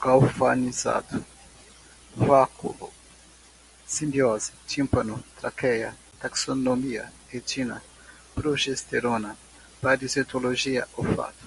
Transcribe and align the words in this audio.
galvanizado, 0.00 1.22
vacúolo, 2.16 2.90
simbiose, 3.94 4.52
tímpano, 4.66 5.22
traqueia, 5.38 5.94
taxonomia, 6.18 7.12
retina, 7.30 7.82
progesterona, 8.34 9.36
parasitologia, 9.82 10.88
olfato 10.96 11.44